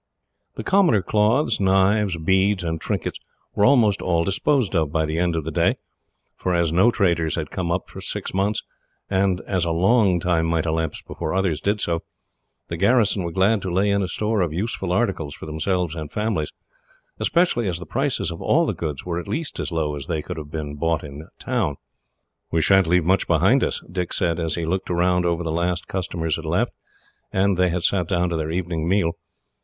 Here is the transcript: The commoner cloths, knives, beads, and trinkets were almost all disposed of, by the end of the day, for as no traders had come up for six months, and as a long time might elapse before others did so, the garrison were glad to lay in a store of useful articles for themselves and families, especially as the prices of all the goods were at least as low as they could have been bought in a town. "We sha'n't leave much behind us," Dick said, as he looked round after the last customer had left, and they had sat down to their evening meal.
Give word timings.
The 0.55 0.63
commoner 0.63 1.03
cloths, 1.03 1.59
knives, 1.59 2.17
beads, 2.17 2.63
and 2.63 2.81
trinkets 2.81 3.19
were 3.53 3.63
almost 3.65 4.01
all 4.01 4.23
disposed 4.23 4.73
of, 4.73 4.91
by 4.91 5.05
the 5.05 5.19
end 5.19 5.35
of 5.35 5.43
the 5.43 5.51
day, 5.51 5.77
for 6.35 6.55
as 6.55 6.71
no 6.73 6.89
traders 6.89 7.35
had 7.35 7.51
come 7.51 7.69
up 7.71 7.87
for 7.87 8.01
six 8.01 8.33
months, 8.33 8.63
and 9.11 9.41
as 9.41 9.63
a 9.63 9.69
long 9.69 10.19
time 10.19 10.47
might 10.47 10.65
elapse 10.65 11.03
before 11.03 11.35
others 11.35 11.61
did 11.61 11.79
so, 11.81 12.01
the 12.67 12.77
garrison 12.77 13.21
were 13.21 13.31
glad 13.31 13.61
to 13.61 13.69
lay 13.71 13.91
in 13.91 14.01
a 14.01 14.07
store 14.07 14.41
of 14.41 14.51
useful 14.51 14.91
articles 14.91 15.35
for 15.35 15.45
themselves 15.45 15.93
and 15.93 16.11
families, 16.11 16.51
especially 17.19 17.67
as 17.67 17.77
the 17.77 17.85
prices 17.85 18.31
of 18.31 18.41
all 18.41 18.65
the 18.65 18.73
goods 18.73 19.05
were 19.05 19.19
at 19.19 19.27
least 19.27 19.59
as 19.59 19.71
low 19.71 19.95
as 19.95 20.07
they 20.07 20.23
could 20.23 20.37
have 20.37 20.49
been 20.49 20.73
bought 20.77 21.03
in 21.03 21.21
a 21.21 21.25
town. 21.39 21.75
"We 22.49 22.61
sha'n't 22.63 22.87
leave 22.87 23.05
much 23.05 23.27
behind 23.27 23.63
us," 23.63 23.83
Dick 23.87 24.13
said, 24.13 24.39
as 24.39 24.55
he 24.55 24.65
looked 24.65 24.89
round 24.89 25.27
after 25.27 25.43
the 25.43 25.51
last 25.51 25.87
customer 25.87 26.25
had 26.27 26.43
left, 26.45 26.71
and 27.31 27.55
they 27.55 27.69
had 27.69 27.83
sat 27.83 28.07
down 28.07 28.29
to 28.29 28.35
their 28.35 28.49
evening 28.49 28.89
meal. 28.89 29.11